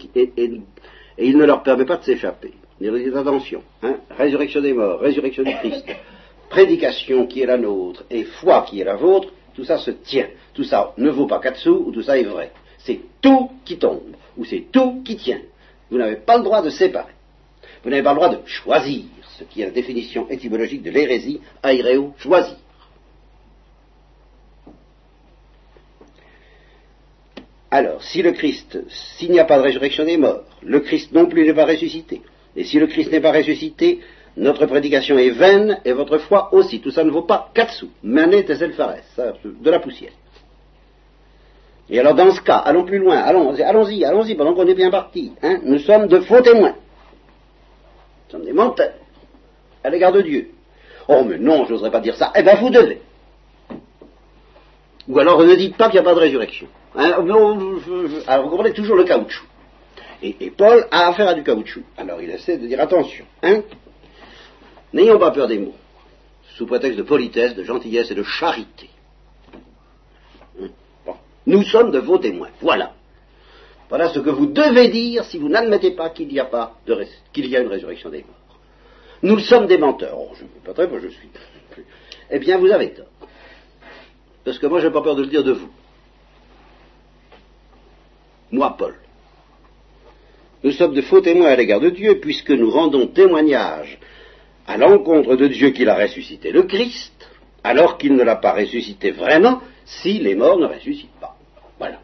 [1.19, 2.53] il ne leur permet pas de s'échapper.
[2.81, 5.85] Il dit attention, hein, résurrection des morts, résurrection du Christ,
[6.49, 10.29] prédication qui est la nôtre et foi qui est la vôtre, tout ça se tient.
[10.55, 12.53] Tout ça ne vaut pas quatre sous ou tout ça est vrai.
[12.79, 15.41] C'est tout qui tombe ou c'est tout qui tient.
[15.91, 17.13] Vous n'avez pas le droit de séparer.
[17.83, 19.05] Vous n'avez pas le droit de choisir,
[19.39, 22.57] ce qui est la définition étymologique de l'hérésie, aéreo, choisir.
[27.71, 31.27] Alors, si le Christ, s'il n'y a pas de résurrection des morts, le Christ non
[31.27, 32.23] plus n'est pas ressuscité,
[32.57, 34.01] et si le Christ n'est pas ressuscité,
[34.37, 36.81] notre prédication est vaine et votre foi aussi.
[36.81, 37.91] Tout ça ne vaut pas quatre sous.
[38.03, 38.95] Manet et Elfares,
[39.45, 40.13] de la poussière.
[41.91, 44.91] Et alors, dans ce cas, allons plus loin, allons-y, allons-y, allons-y, pendant qu'on est bien
[44.91, 45.33] parti.
[45.43, 46.75] Hein, nous sommes de faux témoins.
[48.27, 48.95] Nous sommes des menteurs
[49.83, 50.51] à l'égard de Dieu.
[51.09, 52.33] Oh, mais non, je n'oserais pas dire ça.
[52.37, 53.01] Eh bien, vous devez.
[55.09, 56.69] Ou alors, ne dites pas qu'il n'y a pas de résurrection.
[56.95, 59.47] Hein, alors, vous comprenez toujours le caoutchouc.
[60.23, 61.83] Et, Paul a affaire à du caoutchouc.
[61.97, 63.25] Alors, il essaie de dire attention.
[63.43, 63.63] Hein,
[64.93, 65.75] N'ayons pas peur des mots,
[66.57, 68.89] sous prétexte de politesse, de gentillesse et de charité.
[71.47, 72.51] Nous sommes de vos témoins.
[72.61, 72.93] Voilà.
[73.89, 77.61] Voilà ce que vous devez dire si vous n'admettez pas qu'il y a y a
[77.61, 78.59] une résurrection des morts.
[79.23, 80.19] Nous sommes des menteurs.
[80.19, 81.29] Oh, je ne sais pas très je suis.
[82.31, 83.07] Eh bien, vous avez tort.
[84.49, 85.69] Parce que moi, je n'ai pas peur de le dire de vous.
[88.51, 88.95] Moi, Paul.
[90.65, 93.99] Nous sommes de faux témoins à l'égard de Dieu, puisque nous rendons témoignage
[94.67, 97.29] à l'encontre de Dieu qu'il a ressuscité le Christ,
[97.63, 101.37] alors qu'il ne l'a pas ressuscité vraiment, si les morts ne ressuscitent pas.
[101.79, 102.01] Voilà.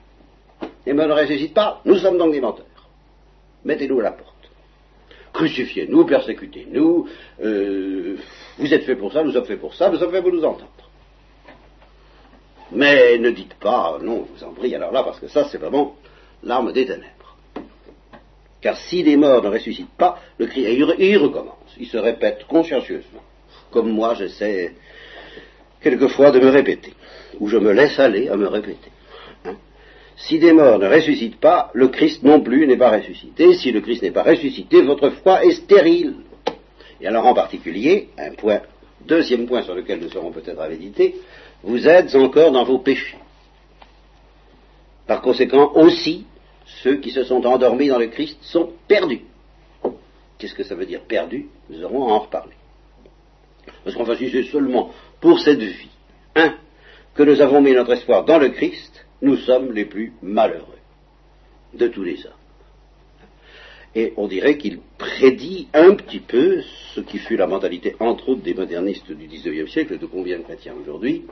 [0.85, 2.66] Les morts ne ressuscitent pas, nous sommes donc des menteurs.
[3.64, 4.50] Mettez-nous à la porte.
[5.33, 7.09] Crucifiez-nous, persécutez-nous,
[7.42, 8.18] euh,
[8.59, 10.44] vous êtes fait pour ça, nous sommes faits pour ça, nous sommes faits pour nous
[10.44, 10.84] entendre.
[12.72, 15.59] Mais ne dites pas, non, je vous en prie, alors là, parce que ça, c'est
[15.59, 15.96] vraiment
[16.42, 17.37] l'arme des ténèbres.
[18.61, 23.20] Car si les morts ne ressuscitent pas, le cri, il recommence, il se répète consciencieusement,
[23.70, 24.74] comme moi j'essaie
[25.83, 26.94] quelquefois de me répéter,
[27.40, 28.90] ou je me laisse aller à me répéter.
[29.44, 29.57] Hein.
[30.16, 33.53] si des morts ne ressuscitent pas, le Christ non plus n'est pas ressuscité.
[33.53, 36.14] Si le Christ n'est pas ressuscité, votre foi est stérile.
[37.03, 38.62] Et alors en particulier, un point,
[39.07, 41.17] deuxième point sur lequel nous serons peut-être à méditer,
[41.62, 43.17] vous êtes encore dans vos péchés.
[45.07, 46.27] Par conséquent, aussi,
[46.83, 49.23] ceux qui se sont endormis dans le Christ sont perdus.
[50.38, 52.55] Qu'est-ce que ça veut dire perdu Nous aurons à en reparler.
[53.83, 54.90] Parce qu'enfin, si c'est seulement
[55.21, 55.90] pour cette vie,
[56.35, 56.55] un,
[57.14, 60.79] que nous avons mis notre espoir dans le Christ, nous sommes les plus malheureux
[61.73, 62.33] de tous les hommes.
[63.96, 66.61] Et on dirait qu'il prédit un petit peu
[66.94, 70.42] ce qui fut la mentalité, entre autres, des modernistes du XIXe siècle, de combien de
[70.42, 71.24] chrétiens aujourd'hui.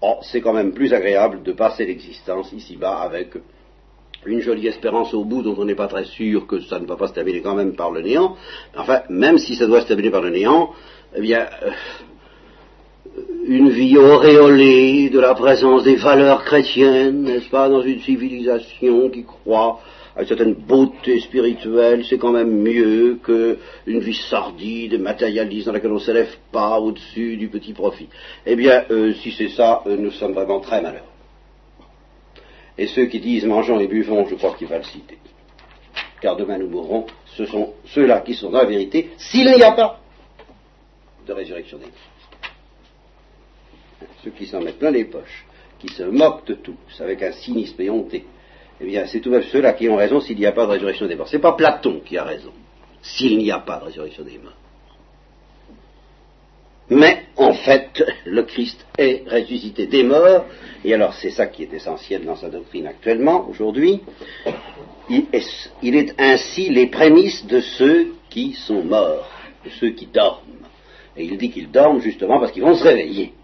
[0.00, 3.34] Oh, c'est quand même plus agréable de passer l'existence ici-bas avec
[4.24, 6.96] une jolie espérance au bout dont on n'est pas très sûr que ça ne va
[6.96, 8.36] pas se terminer quand même par le néant.
[8.76, 10.70] Enfin, même si ça doit se terminer par le néant,
[11.14, 11.70] eh bien, euh,
[13.46, 19.24] une vie auréolée de la présence des valeurs chrétiennes, n'est-ce pas, dans une civilisation qui
[19.24, 19.80] croit
[20.20, 25.94] une certaine beauté spirituelle, c'est quand même mieux qu'une vie sordide, matérialiste, dans laquelle on
[25.94, 28.08] ne s'élève pas au-dessus du petit profit.
[28.44, 31.04] Eh bien, euh, si c'est ça, euh, nous sommes vraiment très malheureux.
[32.76, 35.18] Et ceux qui disent mangeons et buvons, je crois qu'il va le citer.
[36.20, 37.06] Car demain nous mourrons,
[37.36, 40.00] ce sont ceux-là qui sont dans la vérité, s'il n'y a pas
[41.26, 41.94] de résurrection des morts.
[44.24, 45.46] Ceux qui s'en mettent plein les poches,
[45.78, 48.14] qui se moquent de tous, avec un cynisme et honte,
[48.80, 51.06] eh bien, c'est tout même ceux-là qui ont raison s'il n'y a pas de résurrection
[51.06, 51.28] des morts.
[51.28, 52.52] Ce n'est pas Platon qui a raison,
[53.02, 54.56] s'il n'y a pas de résurrection des morts.
[56.88, 60.46] Mais, en fait, le Christ est ressuscité des morts,
[60.84, 64.00] et alors c'est ça qui est essentiel dans sa doctrine actuellement, aujourd'hui,
[65.10, 65.26] il
[65.96, 69.28] est, ainsi les prémices de ceux qui sont morts,
[69.64, 70.40] de ceux qui dorment.
[71.16, 73.34] Et il dit qu'ils dorment justement parce qu'ils vont se réveiller.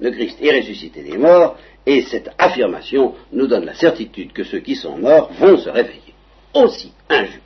[0.00, 4.60] Le Christ est ressuscité des morts, et cette affirmation nous donne la certitude que ceux
[4.60, 6.14] qui sont morts vont se réveiller,
[6.54, 7.42] aussi un jour.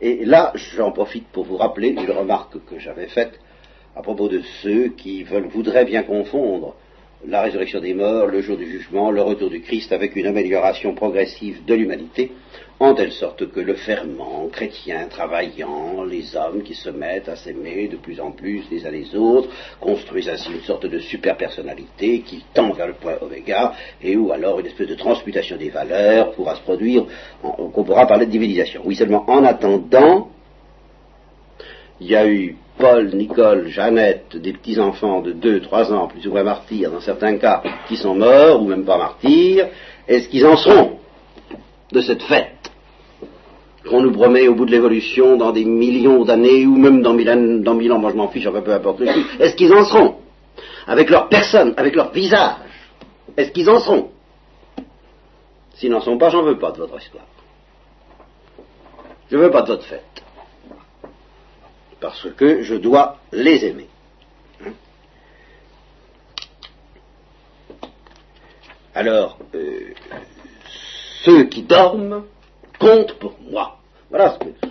[0.00, 3.40] Et là, j'en profite pour vous rappeler une remarque que j'avais faite
[3.96, 6.74] à propos de ceux qui voudraient bien confondre
[7.26, 10.94] la résurrection des morts, le jour du jugement, le retour du Christ avec une amélioration
[10.94, 12.32] progressive de l'humanité,
[12.78, 17.88] en telle sorte que le ferment chrétien travaillant, les hommes qui se mettent à s'aimer
[17.88, 19.48] de plus en plus les uns les autres,
[19.80, 24.60] construisent ainsi une sorte de super-personnalité qui tend vers le point oméga, et où alors
[24.60, 27.06] une espèce de transmutation des valeurs pourra se produire,
[27.42, 28.82] qu'on pourra parler de divinisation.
[28.84, 30.28] Oui, seulement en attendant,
[31.98, 36.32] il y a eu Paul, Nicole, Jeannette, des petits-enfants de 2, 3 ans, plus ou
[36.32, 39.68] moins martyrs dans certains cas, qui sont morts, ou même pas martyrs,
[40.06, 40.98] est-ce qu'ils en seront
[41.90, 42.55] de cette fête?
[43.86, 47.92] Qu'on nous promet au bout de l'évolution dans des millions d'années, ou même dans mille,
[47.92, 49.02] ans, moi je m'en fiche, enfin peu importe
[49.40, 50.16] est-ce qu'ils en seront
[50.86, 52.56] Avec leur personne, avec leur visage?
[53.36, 54.10] Est-ce qu'ils en seront?
[55.74, 57.26] S'ils n'en sont pas, j'en veux pas de votre histoire.
[59.30, 60.22] Je veux pas de votre fête
[62.00, 63.88] parce que je dois les aimer.
[68.94, 69.92] Alors euh,
[71.24, 72.24] ceux qui dorment
[72.78, 73.75] comptent pour moi.
[74.10, 74.66] Voilà ce que.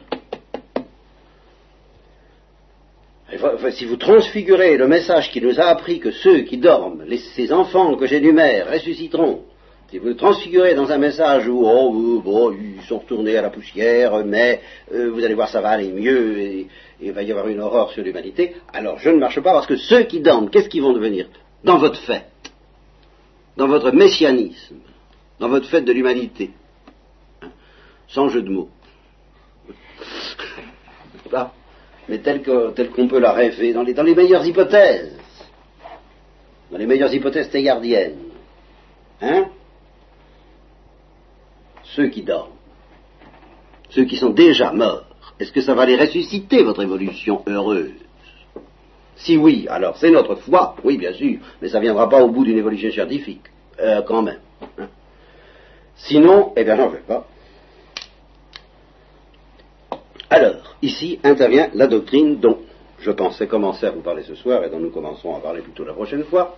[3.72, 7.04] si vous transfigurez le message qui nous a appris que ceux qui dorment,
[7.36, 9.42] ces enfants que j'énumère, ressusciteront,
[9.90, 13.50] si vous le transfigurez dans un message où oh, bon, ils sont retournés à la
[13.50, 14.62] poussière, mais
[14.94, 16.68] euh, vous allez voir ça va aller mieux et,
[17.02, 19.76] il va y avoir une horreur sur l'humanité, alors je ne marche pas parce que
[19.76, 21.28] ceux qui dorment, qu'est-ce qu'ils vont devenir?
[21.64, 22.26] Dans votre fête,
[23.58, 24.78] dans votre messianisme,
[25.40, 26.52] dans votre fête de l'humanité,
[27.42, 27.50] hein,
[28.08, 28.70] sans jeu de mots.
[32.08, 35.18] mais tel qu'on peut la rêver, dans les, meilleures hypothèses,
[36.72, 38.18] dans les meilleures hypothèses thégardiennes.
[39.22, 39.46] Hein?
[41.84, 42.52] Ceux qui dorment,
[43.90, 45.06] ceux qui sont déjà morts,
[45.40, 47.92] est-ce que ça va les ressusciter, votre évolution heureuse?
[49.18, 52.30] Si oui, alors c'est notre foi, oui bien sûr, mais ça ne viendra pas au
[52.30, 53.44] bout d'une évolution scientifique,
[53.80, 54.40] euh, quand même.
[54.78, 54.88] Hein?
[55.96, 57.28] Sinon, eh bien non, je ne vais pas.
[60.30, 62.60] Alors, ici intervient la doctrine dont
[63.00, 65.86] je pensais commencer à vous parler ce soir et dont nous commencerons à parler plutôt
[65.86, 66.58] la prochaine fois,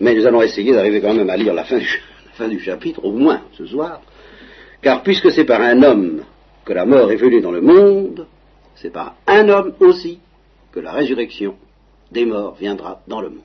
[0.00, 3.42] mais nous allons essayer d'arriver quand même à lire la fin, du, chapitre, au moins
[3.56, 4.00] ce soir,
[4.82, 6.22] car puisque c'est par un homme
[6.64, 8.26] que la mort est venue dans le monde,
[8.76, 10.20] c'est par un homme aussi
[10.72, 11.56] que la résurrection
[12.10, 13.38] des morts viendra dans le monde.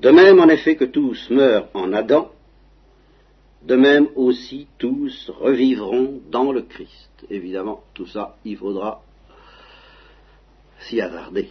[0.00, 2.30] De même, en effet, que tous meurent en Adam,
[3.62, 7.10] de même aussi tous revivront dans le Christ.
[7.28, 9.02] Évidemment, tout ça, il faudra
[10.80, 11.50] s'y hasarder.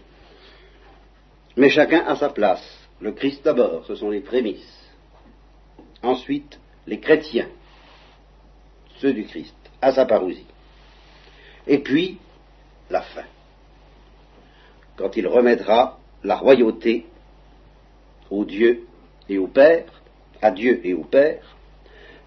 [1.57, 2.87] Mais chacun a sa place.
[3.01, 4.91] Le Christ d'abord, ce sont les prémices.
[6.01, 7.49] Ensuite, les chrétiens,
[8.99, 10.45] ceux du Christ, à sa parousie.
[11.67, 12.19] Et puis,
[12.89, 13.25] la fin,
[14.95, 17.05] quand il remettra la royauté
[18.29, 18.87] au Dieu
[19.27, 19.85] et au Père,
[20.41, 21.56] à Dieu et au Père,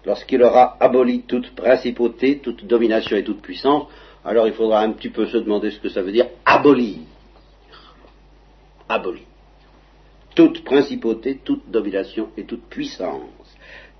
[0.05, 3.87] lorsqu'il aura aboli toute principauté, toute domination et toute puissance,
[4.23, 6.99] alors il faudra un petit peu se demander ce que ça veut dire abolir.
[8.87, 9.23] Abolir.
[10.35, 13.23] Toute principauté, toute domination et toute puissance.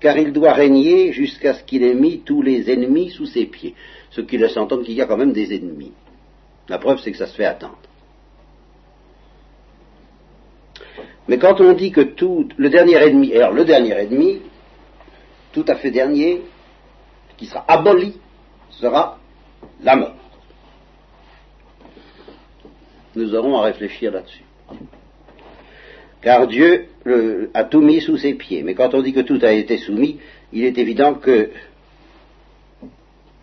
[0.00, 3.74] Car il doit régner jusqu'à ce qu'il ait mis tous les ennemis sous ses pieds.
[4.10, 5.92] Ce qui laisse entendre qu'il y a quand même des ennemis.
[6.68, 7.78] La preuve, c'est que ça se fait attendre.
[11.28, 14.40] Mais quand on dit que tout, le dernier ennemi, alors le dernier ennemi,
[15.52, 16.42] tout à fait dernier,
[17.36, 18.18] qui sera aboli,
[18.70, 19.18] sera
[19.82, 20.16] la mort.
[23.14, 24.44] Nous aurons à réfléchir là-dessus.
[26.22, 26.88] Car Dieu
[27.52, 28.62] a tout mis sous ses pieds.
[28.62, 30.18] Mais quand on dit que tout a été soumis,
[30.52, 31.50] il est évident que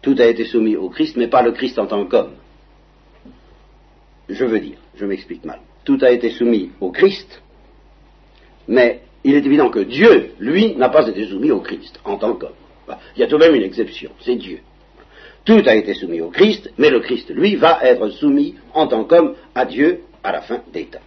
[0.01, 2.35] tout a été soumis au Christ, mais pas le Christ en tant qu'homme.
[4.29, 5.59] Je veux dire, je m'explique mal.
[5.83, 7.41] Tout a été soumis au Christ,
[8.67, 12.33] mais il est évident que Dieu, lui, n'a pas été soumis au Christ en tant
[12.33, 12.53] qu'homme.
[13.15, 14.59] Il y a tout de même une exception, c'est Dieu.
[15.45, 19.03] Tout a été soumis au Christ, mais le Christ, lui, va être soumis en tant
[19.03, 20.99] qu'homme à Dieu à la fin des temps.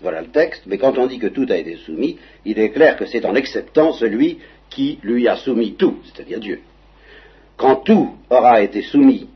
[0.00, 2.96] Voilà le texte, mais quand on dit que tout a été soumis, il est clair
[2.96, 6.60] que c'est en acceptant celui qui lui a soumis tout, c'est-à-dire Dieu.
[7.56, 9.28] Quand tout aura été soumis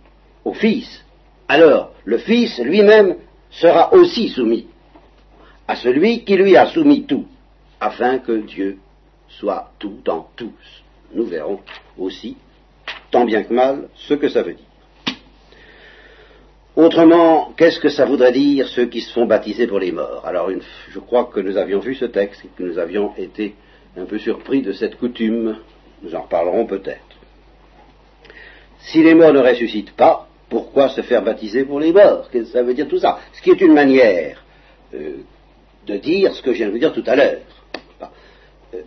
[0.45, 1.05] au Fils,
[1.49, 3.17] alors le Fils lui-même
[3.51, 4.67] sera aussi soumis
[5.69, 7.27] à celui qui lui a soumis tout
[7.81, 8.79] afin que Dieu
[9.29, 10.83] soit tout en tous.
[11.13, 11.61] Nous verrons
[11.99, 12.37] aussi,
[13.11, 14.65] tant bien que mal, ce que ça veut dire.
[16.75, 20.27] Autrement, qu'est-ce que ça voudrait dire ceux qui se font baptiser pour les morts?
[20.27, 20.51] Alors,
[20.91, 23.55] je crois que nous avions vu ce texte et que nous avions été
[23.97, 25.57] un peu surpris de cette coutume.
[26.03, 27.01] Nous en reparlerons peut-être.
[28.81, 32.29] Si les morts ne ressuscitent pas, pourquoi se faire baptiser pour les morts?
[32.31, 33.21] Qu'est-ce que ça veut dire tout ça?
[33.33, 34.45] Ce qui est une manière
[34.95, 35.15] euh,
[35.87, 37.56] de dire ce que je viens de vous dire tout à l'heure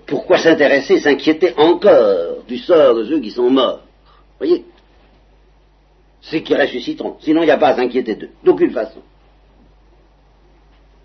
[0.06, 3.84] pourquoi s'intéresser, s'inquiéter encore du sort de ceux qui sont morts
[4.38, 4.65] Voyez
[6.21, 7.17] C'est qu'ils ressusciteront.
[7.19, 9.02] Sinon, il n'y a pas à s'inquiéter d'eux, d'aucune façon.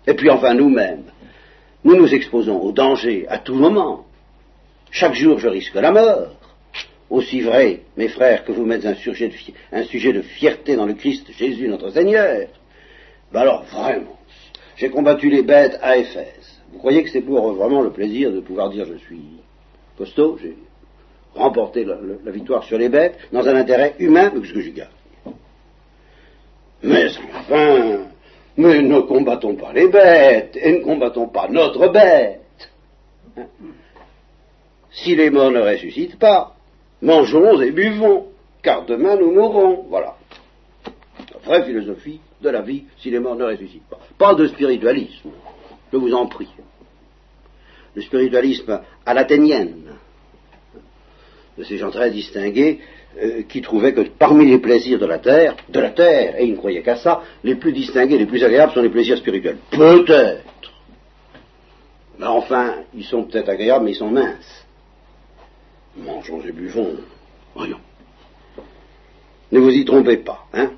[0.07, 1.05] Et puis enfin, nous-mêmes,
[1.83, 4.05] nous nous exposons au danger à tout moment.
[4.91, 6.35] Chaque jour, je risque la mort.
[7.09, 9.29] Aussi vrai, mes frères, que vous mettez un sujet
[10.13, 12.47] de, fierté dans le Christ Jésus notre Seigneur.
[13.31, 14.17] Ben alors, vraiment,
[14.75, 16.54] j'ai combattu les bêtes à Éphèse.
[16.75, 19.39] Vous croyez que c'est pour vraiment le plaisir de pouvoir dire je suis
[19.97, 20.57] costaud, j'ai
[21.33, 24.87] remporté la, victoire sur les bêtes, dans un intérêt humain, mais j'y gagne.
[26.83, 27.99] Mais enfin,
[28.57, 32.41] mais ne combattons pas les bêtes, et ne combattons pas notre bête.
[34.91, 36.57] Si les morts ne ressuscitent pas,
[37.01, 38.25] mangeons et buvons,
[38.61, 39.85] car demain nous mourrons.
[39.89, 40.17] Voilà.
[41.33, 43.99] La vraie philosophie de la vie si les morts ne ressuscitent pas.
[44.17, 45.31] Pas de spiritualisme,
[45.91, 46.49] je vous en prie.
[47.95, 49.95] le spiritualisme à l'athénienne,
[51.57, 52.81] de ces gens très distingués
[53.17, 56.51] euh, qui trouvaient que parmi les plaisirs de la terre, de la terre, et ils
[56.51, 59.57] ne croyaient qu'à ça, les plus distingués, les plus agréables sont les plaisirs spirituels.
[59.71, 60.43] Peut-être.
[62.19, 64.65] Mais enfin, ils sont peut-être agréables, mais ils sont minces.
[65.97, 66.97] Mangeons et buvons.
[67.55, 67.79] Voyons.
[69.51, 70.71] Ne vous y trompez pas, hein.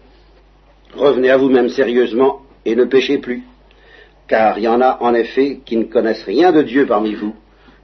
[0.93, 3.43] Revenez à vous-même sérieusement et ne péchez plus.
[4.27, 7.35] Car il y en a en effet qui ne connaissent rien de Dieu parmi vous.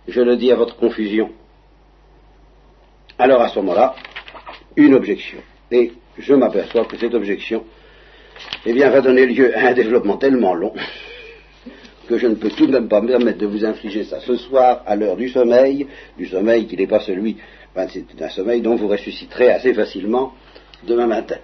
[0.08, 1.30] Je le dis à votre confusion.
[3.18, 3.96] Alors à ce moment-là,
[4.76, 5.40] une objection.
[5.72, 7.64] Et je m'aperçois que cette objection,
[8.66, 10.74] eh bien, va donner lieu à un développement tellement long
[12.08, 14.36] que je ne peux tout de même pas me permettre de vous infliger ça ce
[14.36, 15.88] soir à l'heure du sommeil,
[16.18, 17.38] du sommeil qui n'est pas celui,
[17.76, 20.34] c'est un sommeil dont vous ressusciterez assez facilement
[20.84, 21.38] demain matin.